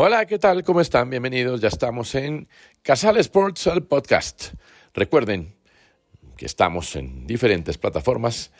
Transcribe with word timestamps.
Hola, 0.00 0.26
¿qué 0.26 0.38
tal? 0.38 0.62
¿Cómo 0.62 0.80
están? 0.80 1.10
Bienvenidos. 1.10 1.60
Ya 1.60 1.66
estamos 1.66 2.14
en 2.14 2.46
Casal 2.82 3.16
Sports, 3.16 3.66
el 3.66 3.82
podcast. 3.82 4.54
Recuerden 4.94 5.56
que 6.36 6.46
estamos 6.46 6.94
en 6.94 7.26
diferentes 7.26 7.78
plataformas 7.78 8.52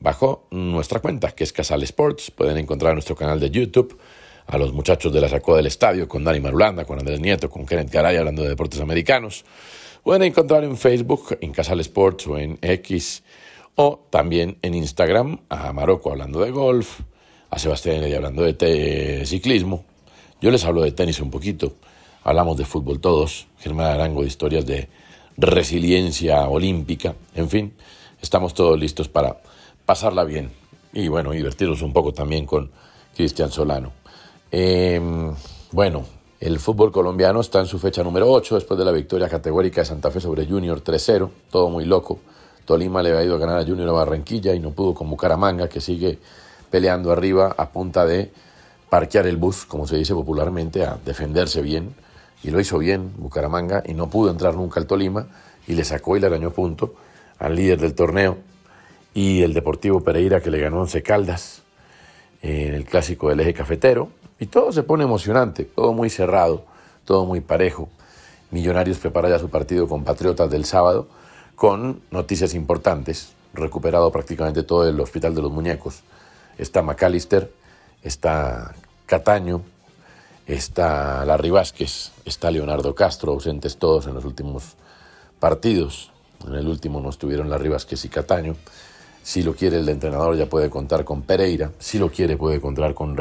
bajo 0.00 0.48
nuestra 0.50 1.00
cuenta, 1.00 1.32
que 1.32 1.44
es 1.44 1.52
Casal 1.52 1.82
Sports. 1.82 2.30
Pueden 2.30 2.56
encontrar 2.56 2.94
nuestro 2.94 3.14
canal 3.14 3.38
de 3.38 3.50
YouTube 3.50 3.98
a 4.46 4.56
los 4.56 4.72
muchachos 4.72 5.12
de 5.12 5.20
la 5.20 5.28
Sacó 5.28 5.54
del 5.54 5.66
Estadio 5.66 6.08
con 6.08 6.24
Dani 6.24 6.40
Marulanda, 6.40 6.86
con 6.86 6.98
Andrés 6.98 7.20
Nieto, 7.20 7.50
con 7.50 7.66
Kenneth 7.66 7.90
Garay 7.90 8.16
hablando 8.16 8.42
de 8.42 8.48
deportes 8.48 8.80
americanos. 8.80 9.44
Pueden 10.02 10.22
encontrar 10.22 10.64
en 10.64 10.78
Facebook, 10.78 11.36
en 11.42 11.52
Casal 11.52 11.80
Sports 11.80 12.26
o 12.26 12.38
en 12.38 12.58
X, 12.62 13.22
o 13.74 14.08
también 14.08 14.56
en 14.62 14.72
Instagram 14.72 15.42
a 15.50 15.74
Marocco 15.74 16.10
hablando 16.10 16.40
de 16.40 16.52
golf, 16.52 17.00
a 17.50 17.58
Sebastián 17.58 18.02
hablando 18.14 18.44
de 18.44 19.24
ciclismo. 19.26 19.84
Yo 20.40 20.50
les 20.50 20.64
hablo 20.64 20.82
de 20.82 20.92
tenis 20.92 21.20
un 21.20 21.30
poquito, 21.30 21.72
hablamos 22.22 22.58
de 22.58 22.66
fútbol 22.66 23.00
todos, 23.00 23.46
Germán 23.58 23.86
Arango 23.86 24.20
de 24.20 24.28
historias 24.28 24.66
de 24.66 24.88
resiliencia 25.38 26.46
olímpica, 26.48 27.14
en 27.34 27.48
fin, 27.48 27.74
estamos 28.20 28.52
todos 28.52 28.78
listos 28.78 29.08
para 29.08 29.38
pasarla 29.86 30.24
bien. 30.24 30.50
Y 30.92 31.08
bueno, 31.08 31.30
divertirnos 31.30 31.80
un 31.80 31.92
poco 31.92 32.12
también 32.12 32.44
con 32.44 32.70
Cristian 33.14 33.50
Solano. 33.50 33.92
Eh, 34.50 35.00
bueno, 35.72 36.04
el 36.38 36.58
fútbol 36.58 36.92
colombiano 36.92 37.40
está 37.40 37.60
en 37.60 37.66
su 37.66 37.78
fecha 37.78 38.02
número 38.02 38.30
8 38.30 38.56
después 38.56 38.78
de 38.78 38.84
la 38.84 38.92
victoria 38.92 39.30
categórica 39.30 39.80
de 39.80 39.86
Santa 39.86 40.10
Fe 40.10 40.20
sobre 40.20 40.46
Junior 40.46 40.84
3-0, 40.84 41.30
todo 41.50 41.70
muy 41.70 41.86
loco. 41.86 42.18
Tolima 42.66 43.02
le 43.02 43.10
había 43.10 43.24
ido 43.24 43.36
a 43.36 43.38
ganar 43.38 43.58
a 43.58 43.64
Junior 43.64 43.88
a 43.88 43.92
Barranquilla 43.92 44.54
y 44.54 44.60
no 44.60 44.72
pudo 44.72 44.92
con 44.92 45.08
Bucaramanga, 45.08 45.68
que 45.68 45.80
sigue 45.80 46.18
peleando 46.70 47.10
arriba 47.10 47.54
a 47.56 47.70
punta 47.70 48.04
de 48.04 48.32
parquear 48.88 49.26
el 49.26 49.36
bus, 49.36 49.64
como 49.64 49.86
se 49.86 49.96
dice 49.96 50.14
popularmente, 50.14 50.84
a 50.84 50.98
defenderse 51.04 51.62
bien. 51.62 51.94
Y 52.42 52.50
lo 52.50 52.60
hizo 52.60 52.78
bien 52.78 53.12
Bucaramanga 53.16 53.82
y 53.86 53.94
no 53.94 54.08
pudo 54.08 54.30
entrar 54.30 54.54
nunca 54.54 54.78
al 54.78 54.86
Tolima 54.86 55.26
y 55.66 55.74
le 55.74 55.84
sacó 55.84 56.16
y 56.16 56.20
le 56.20 56.26
arañó 56.26 56.50
punto 56.50 56.94
al 57.38 57.56
líder 57.56 57.80
del 57.80 57.94
torneo 57.94 58.38
y 59.14 59.42
el 59.42 59.54
Deportivo 59.54 60.02
Pereira 60.02 60.40
que 60.40 60.50
le 60.50 60.60
ganó 60.60 60.80
11 60.82 61.02
Caldas 61.02 61.62
en 62.42 62.74
el 62.74 62.84
clásico 62.84 63.30
del 63.30 63.40
eje 63.40 63.54
cafetero. 63.54 64.10
Y 64.38 64.46
todo 64.46 64.72
se 64.72 64.82
pone 64.82 65.04
emocionante, 65.04 65.64
todo 65.64 65.94
muy 65.94 66.10
cerrado, 66.10 66.66
todo 67.06 67.24
muy 67.24 67.40
parejo. 67.40 67.88
Millonarios 68.50 68.98
prepara 68.98 69.30
ya 69.30 69.38
su 69.38 69.48
partido 69.48 69.88
con 69.88 70.04
Patriotas 70.04 70.50
del 70.50 70.66
sábado 70.66 71.08
con 71.54 72.02
noticias 72.10 72.52
importantes. 72.52 73.32
Recuperado 73.54 74.12
prácticamente 74.12 74.62
todo 74.62 74.86
el 74.86 75.00
Hospital 75.00 75.34
de 75.34 75.40
los 75.40 75.50
Muñecos. 75.50 76.02
Está 76.58 76.82
McAllister, 76.82 77.50
está 78.06 78.74
Cataño, 79.04 79.62
está 80.46 81.24
Larry 81.24 81.50
Vázquez, 81.50 82.12
está 82.24 82.50
Leonardo 82.50 82.94
Castro, 82.94 83.32
ausentes 83.32 83.76
todos 83.78 84.06
en 84.06 84.14
los 84.14 84.24
últimos 84.24 84.76
partidos. 85.40 86.12
En 86.46 86.54
el 86.54 86.68
último 86.68 87.00
no 87.00 87.10
estuvieron 87.10 87.50
Larry 87.50 87.68
Vázquez 87.68 88.04
y 88.04 88.08
Cataño. 88.08 88.56
Si 89.22 89.42
lo 89.42 89.54
quiere 89.54 89.78
el 89.78 89.88
entrenador 89.88 90.36
ya 90.36 90.46
puede 90.46 90.70
contar 90.70 91.04
con 91.04 91.22
Pereira. 91.22 91.72
Si 91.78 91.98
lo 91.98 92.10
quiere 92.10 92.36
puede 92.36 92.60
contar 92.60 92.94
con 92.94 93.16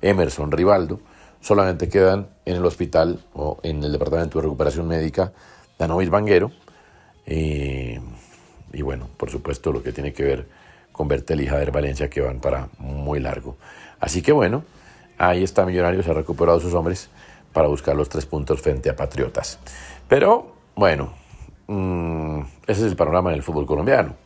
Emerson 0.00 0.50
Rivaldo. 0.50 1.00
Solamente 1.40 1.88
quedan 1.88 2.28
en 2.46 2.56
el 2.56 2.64
hospital 2.64 3.20
o 3.34 3.58
en 3.62 3.82
el 3.84 3.92
departamento 3.92 4.38
de 4.38 4.44
recuperación 4.44 4.86
médica 4.88 5.32
Danovis 5.78 6.08
Vanguero. 6.08 6.52
eh, 7.26 8.00
y 8.72 8.80
bueno, 8.80 9.08
por 9.18 9.30
supuesto 9.30 9.70
lo 9.70 9.82
que 9.82 9.92
tiene 9.92 10.14
que 10.14 10.22
ver 10.22 10.48
con 10.92 11.08
Bertel 11.08 11.40
y 11.40 11.46
Jader 11.46 11.72
Valencia 11.72 12.08
que 12.08 12.20
van 12.20 12.40
para 12.40 12.68
muy 12.78 13.20
largo. 13.20 13.56
Así 14.02 14.20
que 14.20 14.32
bueno, 14.32 14.64
ahí 15.16 15.44
está 15.44 15.64
Millonarios, 15.64 16.08
ha 16.08 16.12
recuperado 16.12 16.58
sus 16.58 16.74
hombres 16.74 17.08
para 17.52 17.68
buscar 17.68 17.94
los 17.94 18.08
tres 18.08 18.26
puntos 18.26 18.60
frente 18.60 18.90
a 18.90 18.96
Patriotas. 18.96 19.60
Pero 20.08 20.56
bueno, 20.74 21.12
mm, 21.68 22.40
ese 22.66 22.80
es 22.84 22.90
el 22.90 22.96
panorama 22.96 23.30
en 23.30 23.36
el 23.36 23.44
fútbol 23.44 23.64
colombiano. 23.64 24.16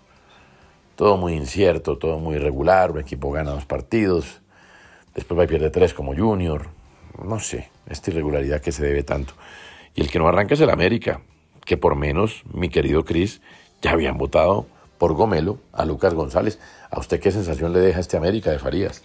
Todo 0.96 1.18
muy 1.18 1.34
incierto, 1.34 1.98
todo 1.98 2.18
muy 2.18 2.36
irregular, 2.36 2.90
un 2.90 3.00
equipo 3.00 3.30
gana 3.30 3.50
dos 3.50 3.66
partidos, 3.66 4.40
después 5.14 5.38
va 5.38 5.44
y 5.44 5.46
pierde 5.46 5.68
tres 5.68 5.92
como 5.92 6.16
Junior, 6.16 6.68
no 7.22 7.38
sé, 7.38 7.68
esta 7.86 8.10
irregularidad 8.10 8.62
que 8.62 8.72
se 8.72 8.82
debe 8.82 9.02
tanto. 9.02 9.34
Y 9.94 10.00
el 10.00 10.10
que 10.10 10.18
no 10.18 10.26
arranca 10.26 10.54
es 10.54 10.60
el 10.62 10.70
América, 10.70 11.20
que 11.66 11.76
por 11.76 11.96
menos, 11.96 12.44
mi 12.50 12.70
querido 12.70 13.04
Cris, 13.04 13.42
ya 13.82 13.90
habían 13.90 14.16
votado 14.16 14.66
por 14.96 15.12
Gomelo 15.12 15.58
a 15.74 15.84
Lucas 15.84 16.14
González. 16.14 16.58
¿A 16.90 16.98
usted 16.98 17.20
qué 17.20 17.30
sensación 17.30 17.74
le 17.74 17.80
deja 17.80 18.00
este 18.00 18.16
América 18.16 18.50
de 18.50 18.58
Farías? 18.58 19.02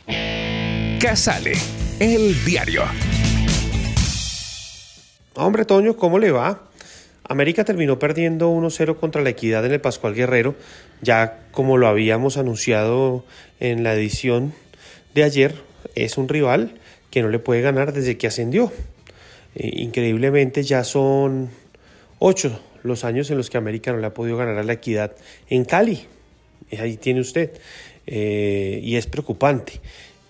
Casale, 1.01 1.53
el 1.99 2.45
diario. 2.45 2.83
Hombre, 5.33 5.65
Toño, 5.65 5.95
¿cómo 5.95 6.19
le 6.19 6.29
va? 6.31 6.69
América 7.23 7.65
terminó 7.65 7.97
perdiendo 7.97 8.51
1-0 8.51 8.99
contra 8.99 9.23
la 9.23 9.31
Equidad 9.31 9.65
en 9.65 9.71
el 9.71 9.81
Pascual 9.81 10.13
Guerrero, 10.13 10.53
ya 11.01 11.39
como 11.49 11.77
lo 11.77 11.87
habíamos 11.87 12.37
anunciado 12.37 13.25
en 13.59 13.83
la 13.83 13.95
edición 13.95 14.53
de 15.15 15.23
ayer, 15.23 15.55
es 15.95 16.19
un 16.19 16.29
rival 16.29 16.79
que 17.09 17.23
no 17.23 17.29
le 17.29 17.39
puede 17.39 17.61
ganar 17.61 17.93
desde 17.93 18.19
que 18.19 18.27
ascendió. 18.27 18.71
Eh, 19.55 19.71
increíblemente 19.77 20.61
ya 20.61 20.83
son 20.83 21.49
ocho 22.19 22.61
los 22.83 23.05
años 23.05 23.31
en 23.31 23.37
los 23.37 23.49
que 23.49 23.57
América 23.57 23.91
no 23.91 23.97
le 23.97 24.05
ha 24.05 24.13
podido 24.13 24.37
ganar 24.37 24.59
a 24.59 24.63
la 24.63 24.73
Equidad 24.73 25.15
en 25.49 25.65
Cali. 25.65 26.05
Ahí 26.79 26.97
tiene 26.97 27.21
usted. 27.21 27.53
Eh, 28.07 28.79
y 28.83 28.95
es 28.95 29.05
preocupante, 29.05 29.79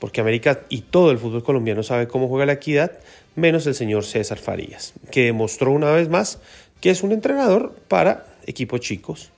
porque 0.02 0.20
América 0.20 0.62
y 0.68 0.82
todo 0.82 1.12
el 1.12 1.20
fútbol 1.20 1.44
colombiano 1.44 1.84
sabe 1.84 2.08
cómo 2.08 2.28
juega 2.28 2.48
la 2.48 2.54
Equidad, 2.54 2.92
menos 3.36 3.68
el 3.68 3.76
señor 3.76 4.04
César 4.04 4.40
Farías, 4.40 4.94
que 5.12 5.26
demostró 5.26 5.72
una 5.72 5.92
vez 5.92 6.10
más 6.10 6.40
que 6.82 6.90
es 6.90 7.04
un 7.04 7.12
entrenador 7.12 7.72
para 7.88 8.26
equipos 8.48 8.82
chicos, 8.82 9.30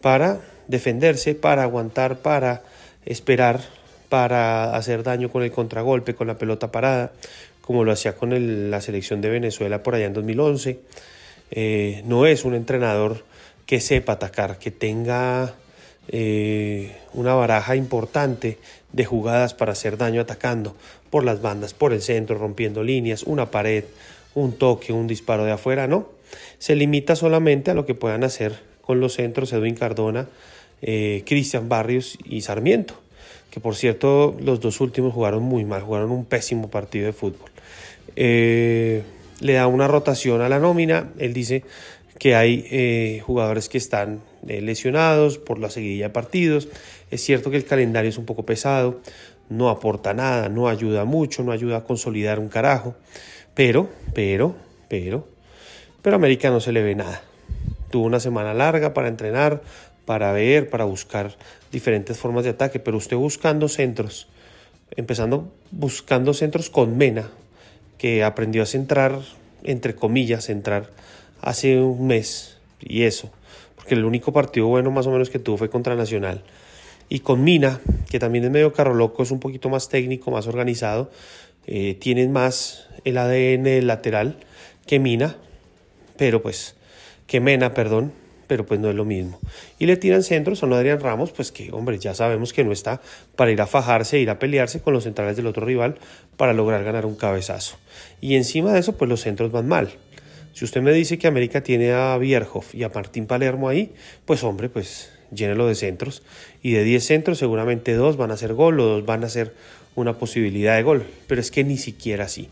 para 0.00 0.40
defenderse, 0.68 1.34
para 1.34 1.64
aguantar, 1.64 2.18
para 2.18 2.62
esperar, 3.04 3.60
para 4.08 4.76
hacer 4.76 5.02
daño 5.02 5.28
con 5.28 5.42
el 5.42 5.50
contragolpe, 5.50 6.14
con 6.14 6.28
la 6.28 6.38
pelota 6.38 6.70
parada, 6.70 7.10
como 7.60 7.82
lo 7.82 7.90
hacía 7.90 8.14
con 8.14 8.70
la 8.70 8.80
selección 8.80 9.20
de 9.20 9.30
Venezuela 9.30 9.82
por 9.82 9.96
allá 9.96 10.06
en 10.06 10.12
2011. 10.12 10.78
Eh, 11.50 12.02
no 12.04 12.26
es 12.26 12.44
un 12.44 12.54
entrenador 12.54 13.24
que 13.66 13.80
sepa 13.80 14.12
atacar, 14.12 14.60
que 14.60 14.70
tenga 14.70 15.56
eh, 16.08 16.96
una 17.14 17.34
baraja 17.34 17.74
importante 17.74 18.58
de 18.92 19.04
jugadas 19.04 19.54
para 19.54 19.72
hacer 19.72 19.96
daño 19.96 20.20
atacando 20.20 20.76
por 21.10 21.24
las 21.24 21.42
bandas, 21.42 21.74
por 21.74 21.92
el 21.92 22.02
centro, 22.02 22.38
rompiendo 22.38 22.82
líneas, 22.82 23.24
una 23.24 23.50
pared, 23.50 23.84
un 24.34 24.52
toque, 24.52 24.92
un 24.92 25.06
disparo 25.06 25.44
de 25.44 25.52
afuera, 25.52 25.86
no. 25.86 26.08
Se 26.58 26.76
limita 26.76 27.16
solamente 27.16 27.70
a 27.70 27.74
lo 27.74 27.86
que 27.86 27.94
puedan 27.94 28.24
hacer 28.24 28.60
con 28.80 29.00
los 29.00 29.14
centros 29.14 29.52
Edwin 29.52 29.74
Cardona, 29.74 30.28
eh, 30.82 31.22
Cristian 31.26 31.68
Barrios 31.68 32.18
y 32.24 32.42
Sarmiento, 32.42 32.94
que 33.50 33.60
por 33.60 33.74
cierto 33.74 34.36
los 34.40 34.60
dos 34.60 34.80
últimos 34.80 35.12
jugaron 35.12 35.42
muy 35.42 35.64
mal, 35.64 35.82
jugaron 35.82 36.10
un 36.10 36.24
pésimo 36.24 36.70
partido 36.70 37.06
de 37.06 37.12
fútbol. 37.12 37.50
Eh, 38.14 39.02
le 39.40 39.52
da 39.54 39.66
una 39.66 39.88
rotación 39.88 40.40
a 40.40 40.48
la 40.48 40.58
nómina, 40.58 41.10
él 41.18 41.32
dice 41.32 41.64
que 42.18 42.34
hay 42.34 43.20
jugadores 43.20 43.68
que 43.68 43.76
están 43.76 44.20
lesionados 44.46 45.38
por 45.38 45.58
la 45.58 45.70
seguidilla 45.70 46.06
de 46.06 46.12
partidos, 46.12 46.68
es 47.10 47.22
cierto 47.22 47.50
que 47.50 47.56
el 47.56 47.64
calendario 47.64 48.10
es 48.10 48.18
un 48.18 48.26
poco 48.26 48.44
pesado, 48.46 49.00
no 49.48 49.68
aporta 49.68 50.14
nada, 50.14 50.48
no 50.48 50.68
ayuda 50.68 51.04
mucho, 51.04 51.42
no 51.42 51.52
ayuda 51.52 51.78
a 51.78 51.84
consolidar 51.84 52.38
un 52.38 52.48
carajo, 52.48 52.94
pero, 53.54 53.88
pero, 54.14 54.56
pero, 54.88 55.26
pero 56.02 56.16
a 56.16 56.18
América 56.18 56.50
no 56.50 56.60
se 56.60 56.72
le 56.72 56.82
ve 56.82 56.94
nada. 56.94 57.22
Tuvo 57.90 58.04
una 58.04 58.20
semana 58.20 58.54
larga 58.54 58.94
para 58.94 59.08
entrenar, 59.08 59.62
para 60.04 60.32
ver, 60.32 60.68
para 60.70 60.84
buscar 60.84 61.36
diferentes 61.70 62.16
formas 62.16 62.44
de 62.44 62.50
ataque, 62.50 62.80
pero 62.80 62.96
usted 62.96 63.16
buscando 63.16 63.68
centros, 63.68 64.28
empezando 64.96 65.52
buscando 65.70 66.34
centros 66.34 66.70
con 66.70 66.96
Mena, 66.96 67.30
que 67.98 68.24
aprendió 68.24 68.62
a 68.62 68.66
centrar, 68.66 69.20
entre 69.64 69.94
comillas, 69.94 70.46
centrar 70.46 70.90
hace 71.40 71.80
un 71.80 72.06
mes, 72.06 72.58
y 72.80 73.02
eso, 73.02 73.30
porque 73.86 73.94
el 73.94 74.04
único 74.04 74.32
partido 74.32 74.66
bueno 74.66 74.90
más 74.90 75.06
o 75.06 75.12
menos 75.12 75.30
que 75.30 75.38
tuvo 75.38 75.58
fue 75.58 75.70
contra 75.70 75.94
Nacional. 75.94 76.42
Y 77.08 77.20
con 77.20 77.44
Mina, 77.44 77.80
que 78.10 78.18
también 78.18 78.42
es 78.42 78.50
medio 78.50 78.72
carro 78.72 78.94
loco, 78.94 79.22
es 79.22 79.30
un 79.30 79.38
poquito 79.38 79.68
más 79.68 79.88
técnico, 79.88 80.32
más 80.32 80.48
organizado, 80.48 81.08
eh, 81.68 81.94
tienen 81.94 82.32
más 82.32 82.88
el 83.04 83.16
ADN 83.16 83.86
lateral 83.86 84.38
que 84.88 84.98
Mina, 84.98 85.36
pero 86.16 86.42
pues, 86.42 86.74
que 87.28 87.38
Mena, 87.38 87.74
perdón, 87.74 88.12
pero 88.48 88.66
pues 88.66 88.80
no 88.80 88.90
es 88.90 88.96
lo 88.96 89.04
mismo. 89.04 89.38
Y 89.78 89.86
le 89.86 89.96
tiran 89.96 90.24
centros 90.24 90.64
a 90.64 90.66
un 90.66 90.72
Adrián 90.72 90.98
Ramos, 90.98 91.30
pues 91.30 91.52
que, 91.52 91.70
hombre, 91.70 92.00
ya 92.00 92.12
sabemos 92.12 92.52
que 92.52 92.64
no 92.64 92.72
está 92.72 93.00
para 93.36 93.52
ir 93.52 93.60
a 93.60 93.68
fajarse, 93.68 94.18
ir 94.18 94.30
a 94.30 94.40
pelearse 94.40 94.80
con 94.80 94.94
los 94.94 95.04
centrales 95.04 95.36
del 95.36 95.46
otro 95.46 95.64
rival 95.64 95.94
para 96.36 96.52
lograr 96.52 96.82
ganar 96.82 97.06
un 97.06 97.14
cabezazo. 97.14 97.76
Y 98.20 98.34
encima 98.34 98.72
de 98.72 98.80
eso, 98.80 98.96
pues 98.96 99.08
los 99.08 99.20
centros 99.20 99.52
van 99.52 99.68
mal. 99.68 99.90
Si 100.56 100.64
usted 100.64 100.80
me 100.80 100.94
dice 100.94 101.18
que 101.18 101.26
América 101.26 101.62
tiene 101.62 101.92
a 101.92 102.16
Bierhoff 102.16 102.74
y 102.74 102.82
a 102.82 102.88
Martín 102.88 103.26
Palermo 103.26 103.68
ahí, 103.68 103.92
pues 104.24 104.42
hombre, 104.42 104.70
pues 104.70 105.10
llénelo 105.30 105.66
de 105.66 105.74
centros. 105.74 106.22
Y 106.62 106.72
de 106.72 106.82
10 106.82 107.04
centros 107.04 107.36
seguramente 107.36 107.92
dos 107.92 108.16
van 108.16 108.30
a 108.30 108.38
ser 108.38 108.54
gol 108.54 108.80
o 108.80 108.84
dos 108.84 109.04
van 109.04 109.22
a 109.22 109.28
ser 109.28 109.52
una 109.96 110.14
posibilidad 110.14 110.74
de 110.74 110.82
gol. 110.82 111.04
Pero 111.26 111.42
es 111.42 111.50
que 111.50 111.62
ni 111.62 111.76
siquiera 111.76 112.24
así. 112.24 112.48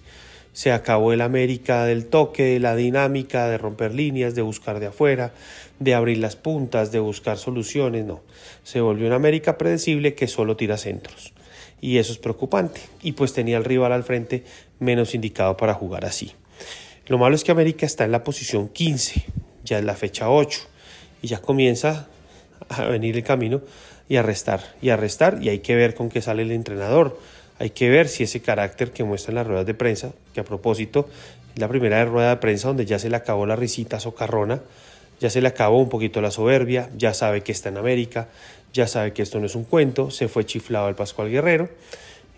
Se 0.53 0.71
acabó 0.71 1.15
el 1.15 1.23
América 1.23 1.87
del 1.87 2.05
toque, 2.05 2.43
de 2.43 2.61
la 2.61 2.77
dinámica, 2.77 3.49
de 3.49 3.57
romper 3.57 3.95
líneas, 3.95 4.35
de 4.35 4.43
buscar 4.43 4.81
de 4.81 4.89
afuera, 4.89 5.33
de 5.79 5.95
abrir 5.95 6.19
las 6.19 6.37
puntas, 6.37 6.93
de 6.93 6.99
buscar 6.99 7.39
soluciones. 7.39 8.05
No, 8.05 8.21
se 8.65 8.83
volvió 8.83 9.07
un 9.07 9.15
América 9.15 9.57
predecible 9.57 10.15
que 10.15 10.29
solo 10.29 10.59
tira 10.59 10.77
centros. 10.77 11.33
Y 11.81 11.97
eso 11.97 12.13
es 12.13 12.19
preocupante. 12.19 12.83
Y 13.03 13.13
pues 13.13 13.33
tenía 13.33 13.57
el 13.57 13.65
rival 13.65 13.93
al 13.93 14.05
frente 14.05 14.45
menos 14.79 15.15
indicado 15.15 15.57
para 15.57 15.73
jugar 15.73 16.05
así. 16.05 16.35
Lo 17.07 17.19
malo 17.19 17.35
es 17.35 17.45
que 17.45 17.53
América 17.53 17.85
está 17.85 18.05
en 18.05 18.13
la 18.13 18.25
posición 18.25 18.69
15, 18.69 19.27
ya 19.63 19.79
es 19.79 19.85
la 19.85 19.95
fecha 19.95 20.31
8, 20.31 20.61
y 21.21 21.29
ya 21.29 21.43
comienza 21.43 22.09
a 22.71 22.85
venir 22.87 23.17
el 23.17 23.23
camino 23.23 23.61
y 24.09 24.17
a 24.17 24.23
restar, 24.23 24.75
y 24.81 24.89
a 24.89 24.97
restar, 24.97 25.39
y 25.43 25.51
hay 25.51 25.59
que 25.59 25.75
ver 25.75 25.95
con 25.95 26.09
qué 26.09 26.23
sale 26.23 26.43
el 26.43 26.51
entrenador. 26.51 27.21
Hay 27.59 27.71
que 27.71 27.91
ver 27.91 28.09
si 28.09 28.25
ese 28.25 28.41
carácter 28.41 28.91
que 28.91 29.05
muestra 29.05 29.33
en 29.33 29.37
las 29.37 29.47
ruedas 29.47 29.67
de 29.67 29.75
prensa, 29.75 30.13
que 30.33 30.41
a 30.41 30.45
propósito 30.45 31.07
es 31.55 31.61
la 31.61 31.69
primera 31.69 32.03
rueda 32.07 32.31
de 32.31 32.37
prensa 32.37 32.69
donde 32.69 32.87
ya 32.87 32.99
se 32.99 33.11
le 33.11 33.17
acabó 33.17 33.45
la 33.45 33.55
risita 33.55 34.01
socarrona, 34.01 34.63
ya 35.21 35.29
se 35.29 35.43
le 35.43 35.49
acabó 35.49 35.81
un 35.81 35.91
poquito 35.91 36.23
la 36.23 36.31
soberbia, 36.31 36.89
ya 36.97 37.13
sabe 37.13 37.43
que 37.43 37.53
está 37.53 37.69
en 37.69 37.77
América, 37.77 38.29
ya 38.73 38.89
sabe 38.89 39.13
que 39.13 39.23
esto 39.23 39.39
no 39.41 39.47
es 39.47 39.55
un 39.55 39.65
cuento, 39.65 40.11
se 40.11 40.29
fue 40.29 40.47
chiflado 40.47 40.89
el 40.89 40.95
Pascual 40.95 41.31
Guerrero 41.31 41.69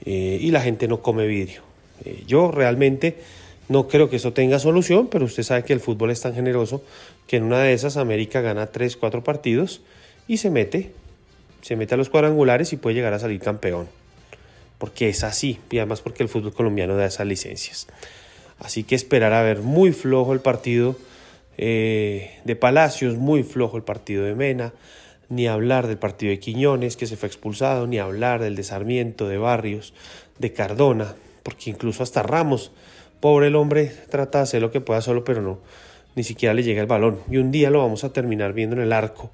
eh, 0.05 0.39
y 0.41 0.51
la 0.51 0.61
gente 0.61 0.89
no 0.89 1.03
come 1.03 1.27
vidrio. 1.27 1.63
Eh, 2.05 2.25
yo 2.27 2.51
realmente 2.51 3.17
no 3.69 3.89
creo 3.89 4.09
que 4.09 4.17
eso 4.17 4.33
tenga 4.33 4.59
solución, 4.59 5.09
pero 5.09 5.25
usted 5.25 5.43
sabe 5.43 5.65
que 5.65 5.73
el 5.73 5.81
fútbol 5.81 6.11
es 6.11 6.21
tan 6.21 6.35
generoso 6.35 6.83
que 7.27 7.37
en 7.37 7.45
una 7.45 7.61
de 7.61 7.73
esas 7.73 7.97
América 7.97 8.41
gana 8.41 8.67
3, 8.67 8.97
4 8.97 9.25
partidos 9.25 9.83
y 10.29 10.37
se 10.37 10.51
mete, 10.51 10.93
se 11.63 11.77
mete 11.77 11.95
a 11.95 11.97
los 11.97 12.09
cuadrangulares 12.09 12.73
y 12.73 12.77
puede 12.77 12.95
llegar 12.95 13.13
a 13.13 13.19
salir 13.19 13.41
campeón. 13.41 13.89
Porque 14.79 15.09
es 15.09 15.25
así, 15.25 15.59
y 15.71 15.79
además 15.79 16.01
porque 16.01 16.23
el 16.23 16.29
fútbol 16.29 16.53
colombiano 16.53 16.97
da 16.97 17.07
esas 17.07 17.27
licencias. 17.27 17.87
Así 18.59 18.85
que 18.85 18.95
esperar 18.95 19.33
a 19.33 19.43
ver 19.43 19.61
muy 19.61 19.93
flojo 19.93 20.33
el 20.33 20.41
partido 20.41 20.97
eh, 21.59 22.39
de 22.45 22.57
Palacios, 22.57 23.17
muy 23.17 23.43
flojo 23.43 23.77
el 23.77 23.83
partido 23.83 24.25
de 24.25 24.35
Mena, 24.35 24.73
ni 25.29 25.49
hablar 25.49 25.87
del 25.87 25.99
partido 25.99 26.31
de 26.31 26.39
Quiñones 26.39 26.97
que 26.97 27.07
se 27.07 27.17
fue 27.17 27.27
expulsado, 27.27 27.87
ni 27.87 27.99
hablar 27.99 28.41
del 28.41 28.55
desarmiento 28.55 29.29
de 29.29 29.39
Barrios, 29.39 29.93
de 30.39 30.53
Cardona, 30.53 31.17
porque 31.43 31.71
incluso 31.71 32.03
hasta 32.03 32.23
Ramos 32.23 32.71
Pobre 33.21 33.49
el 33.49 33.57
hombre 33.57 33.93
trata 34.11 34.39
de 34.39 34.45
hacer 34.45 34.63
lo 34.63 34.71
que 34.71 34.81
pueda 34.81 35.01
solo, 35.01 35.25
pero 35.25 35.43
no, 35.43 35.59
ni 36.15 36.23
siquiera 36.23 36.55
le 36.55 36.63
llega 36.63 36.81
el 36.81 36.87
balón. 36.87 37.21
Y 37.31 37.39
un 37.39 37.51
día 37.51 37.71
lo 37.71 37.79
vamos 37.81 38.05
a 38.05 38.13
terminar 38.13 38.53
viendo 38.53 38.77
en 38.77 38.83
el 38.83 38.93
arco, 38.93 39.31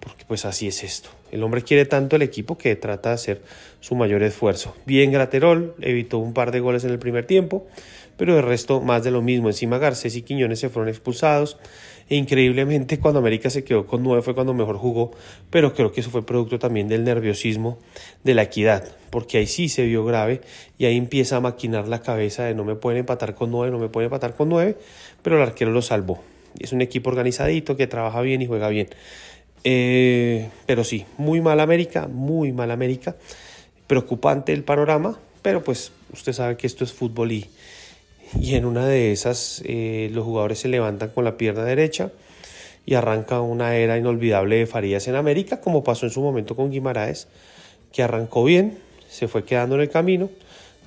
porque 0.00 0.24
pues 0.26 0.44
así 0.44 0.68
es 0.68 0.84
esto. 0.84 1.10
El 1.32 1.42
hombre 1.42 1.62
quiere 1.62 1.86
tanto 1.86 2.16
el 2.16 2.22
equipo 2.22 2.56
que 2.56 2.76
trata 2.76 3.10
de 3.10 3.14
hacer 3.16 3.42
su 3.80 3.94
mayor 3.94 4.22
esfuerzo. 4.22 4.76
Bien 4.86 5.10
Graterol, 5.10 5.74
evitó 5.80 6.18
un 6.18 6.34
par 6.34 6.52
de 6.52 6.60
goles 6.60 6.84
en 6.84 6.90
el 6.90 6.98
primer 6.98 7.26
tiempo, 7.26 7.66
pero 8.16 8.34
de 8.34 8.42
resto 8.42 8.80
más 8.80 9.04
de 9.04 9.10
lo 9.10 9.22
mismo. 9.22 9.48
Encima 9.48 9.78
Garcés 9.78 10.16
y 10.16 10.22
Quiñones 10.22 10.60
se 10.60 10.68
fueron 10.68 10.88
expulsados. 10.88 11.58
E 12.08 12.14
increíblemente 12.14 13.00
cuando 13.00 13.18
América 13.18 13.50
se 13.50 13.64
quedó 13.64 13.86
con 13.86 14.04
nueve 14.04 14.22
fue 14.22 14.34
cuando 14.34 14.54
mejor 14.54 14.76
jugó, 14.76 15.10
pero 15.50 15.74
creo 15.74 15.90
que 15.90 16.00
eso 16.00 16.10
fue 16.10 16.24
producto 16.24 16.58
también 16.58 16.86
del 16.86 17.02
nerviosismo 17.02 17.78
de 18.22 18.34
la 18.34 18.42
equidad, 18.42 18.86
porque 19.10 19.38
ahí 19.38 19.48
sí 19.48 19.68
se 19.68 19.84
vio 19.86 20.04
grave 20.04 20.40
y 20.78 20.84
ahí 20.84 20.96
empieza 20.96 21.36
a 21.36 21.40
maquinar 21.40 21.88
la 21.88 22.02
cabeza 22.02 22.44
de 22.44 22.54
no 22.54 22.64
me 22.64 22.76
pueden 22.76 23.00
empatar 23.00 23.34
con 23.34 23.50
nueve, 23.50 23.72
no 23.72 23.80
me 23.80 23.88
pueden 23.88 24.06
empatar 24.06 24.36
con 24.36 24.48
nueve, 24.48 24.76
pero 25.22 25.36
el 25.36 25.42
arquero 25.42 25.72
lo 25.72 25.82
salvó. 25.82 26.22
Es 26.60 26.72
un 26.72 26.80
equipo 26.80 27.10
organizadito 27.10 27.76
que 27.76 27.88
trabaja 27.88 28.20
bien 28.20 28.40
y 28.40 28.46
juega 28.46 28.68
bien. 28.68 28.88
Eh, 29.64 30.48
pero 30.64 30.84
sí, 30.84 31.06
muy 31.18 31.40
mal 31.40 31.58
América, 31.58 32.06
muy 32.06 32.52
mal 32.52 32.70
América. 32.70 33.16
Preocupante 33.88 34.52
el 34.52 34.62
panorama, 34.62 35.18
pero 35.42 35.64
pues 35.64 35.90
usted 36.12 36.32
sabe 36.32 36.56
que 36.56 36.68
esto 36.68 36.84
es 36.84 36.92
fútbol 36.92 37.32
y, 37.32 37.46
y 38.40 38.54
en 38.54 38.64
una 38.64 38.86
de 38.86 39.12
esas 39.12 39.62
eh, 39.64 40.10
los 40.12 40.24
jugadores 40.24 40.58
se 40.58 40.68
levantan 40.68 41.10
con 41.10 41.24
la 41.24 41.36
pierna 41.36 41.64
derecha 41.64 42.10
y 42.84 42.94
arranca 42.94 43.40
una 43.40 43.76
era 43.76 43.98
inolvidable 43.98 44.56
de 44.56 44.66
Farías 44.66 45.08
en 45.08 45.16
América, 45.16 45.60
como 45.60 45.84
pasó 45.84 46.06
en 46.06 46.12
su 46.12 46.20
momento 46.20 46.54
con 46.54 46.70
Guimaraes, 46.70 47.28
que 47.92 48.02
arrancó 48.02 48.44
bien, 48.44 48.78
se 49.08 49.28
fue 49.28 49.44
quedando 49.44 49.74
en 49.74 49.82
el 49.82 49.90
camino, 49.90 50.30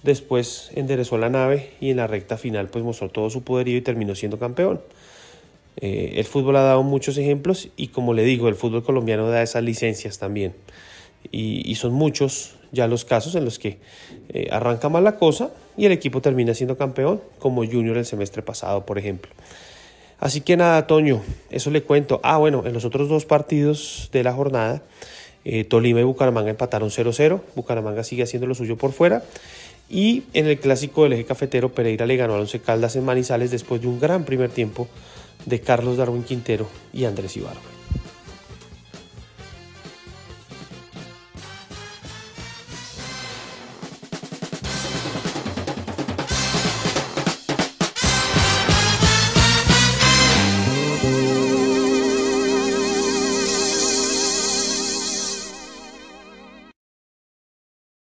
después 0.03 0.71
enderezó 0.75 1.17
la 1.17 1.29
nave 1.29 1.71
y 1.81 1.91
en 1.91 1.97
la 1.97 2.07
recta 2.07 2.37
final 2.37 2.69
pues 2.69 2.83
mostró 2.83 3.09
todo 3.09 3.29
su 3.29 3.43
poderío 3.43 3.77
y 3.77 3.81
terminó 3.81 4.15
siendo 4.15 4.39
campeón. 4.39 4.81
Eh, 5.81 6.13
el 6.15 6.25
fútbol 6.25 6.57
ha 6.57 6.61
dado 6.61 6.83
muchos 6.83 7.17
ejemplos 7.17 7.69
y 7.77 7.87
como 7.87 8.13
le 8.13 8.23
digo, 8.23 8.49
el 8.49 8.55
fútbol 8.55 8.83
colombiano 8.83 9.29
da 9.29 9.41
esas 9.41 9.63
licencias 9.63 10.19
también. 10.19 10.53
Y, 11.31 11.75
son 11.75 11.93
muchos 11.93 12.55
ya 12.71 12.87
los 12.87 13.05
casos 13.05 13.35
en 13.35 13.45
los 13.45 13.59
que 13.59 13.79
eh, 14.29 14.47
arranca 14.51 14.89
mal 14.89 15.03
la 15.03 15.17
cosa 15.17 15.51
y 15.77 15.85
el 15.85 15.91
equipo 15.91 16.21
termina 16.21 16.53
siendo 16.53 16.77
campeón, 16.77 17.21
como 17.39 17.65
Junior 17.65 17.97
el 17.97 18.05
semestre 18.05 18.41
pasado, 18.41 18.85
por 18.85 18.97
ejemplo. 18.97 19.31
Así 20.19 20.41
que 20.41 20.57
nada, 20.57 20.85
Toño, 20.85 21.21
eso 21.49 21.71
le 21.71 21.81
cuento. 21.81 22.19
Ah, 22.23 22.37
bueno, 22.37 22.63
en 22.65 22.73
los 22.73 22.83
otros 22.83 23.07
dos 23.07 23.25
partidos 23.25 24.09
de 24.11 24.23
la 24.23 24.33
jornada, 24.33 24.83
eh, 25.45 25.63
Tolima 25.63 26.01
y 26.01 26.03
Bucaramanga 26.03 26.49
empataron 26.49 26.89
0-0. 26.89 27.41
Bucaramanga 27.55 28.03
sigue 28.03 28.23
haciendo 28.23 28.45
lo 28.45 28.55
suyo 28.55 28.77
por 28.77 28.91
fuera. 28.91 29.23
Y 29.89 30.23
en 30.33 30.47
el 30.47 30.59
clásico 30.59 31.03
del 31.03 31.13
eje 31.13 31.25
cafetero, 31.25 31.73
Pereira 31.73 32.05
le 32.05 32.17
ganó 32.17 32.35
a 32.35 32.39
Once 32.39 32.59
Caldas 32.59 32.95
en 32.95 33.05
Manizales 33.05 33.49
después 33.49 33.81
de 33.81 33.87
un 33.87 33.99
gran 33.99 34.25
primer 34.25 34.49
tiempo 34.51 34.87
de 35.45 35.61
Carlos 35.61 35.97
Darwin 35.97 36.23
Quintero 36.23 36.67
y 36.93 37.05
Andrés 37.05 37.37
Ibarra. 37.37 37.78